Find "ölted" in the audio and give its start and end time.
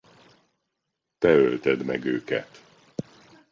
1.29-1.85